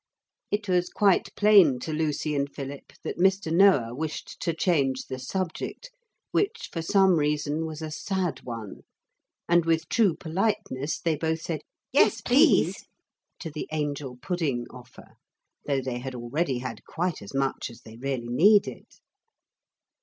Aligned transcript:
It 0.49 0.67
was 0.67 0.89
quite 0.89 1.29
plain 1.35 1.77
to 1.81 1.93
Lucy 1.93 2.33
and 2.33 2.49
Philip 2.51 2.91
that 3.03 3.19
Mr. 3.19 3.53
Noah 3.55 3.93
wished 3.93 4.39
to 4.39 4.51
change 4.51 5.03
the 5.05 5.19
subject, 5.19 5.91
which, 6.31 6.69
for 6.73 6.81
some 6.81 7.17
reason, 7.19 7.67
was 7.67 7.83
a 7.83 7.91
sad 7.91 8.41
one, 8.41 8.81
and 9.47 9.63
with 9.63 9.87
true 9.89 10.15
politeness 10.15 10.99
they 10.99 11.15
both 11.15 11.41
said 11.41 11.61
'Yes, 11.93 12.19
please,' 12.19 12.85
to 13.41 13.51
the 13.51 13.67
angel 13.71 14.17
pudding 14.17 14.65
offer, 14.71 15.17
though 15.67 15.81
they 15.81 15.99
had 15.99 16.15
already 16.15 16.57
had 16.57 16.83
quite 16.83 17.21
as 17.21 17.35
much 17.35 17.69
as 17.69 17.81
they 17.81 17.95
really 17.97 18.27
needed. 18.27 18.87